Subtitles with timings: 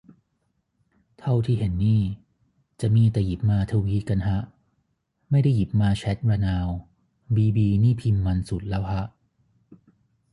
[1.19, 2.01] เท่าที่เห็นนี่
[2.81, 4.39] จะมีแต่หยิบมาทวีตกันฮะ
[5.29, 6.67] ไม่ได้หยิบมาแชตระนาว
[7.35, 9.03] บีบีนี่พิมพ์มันส์สุดแล้วฮะ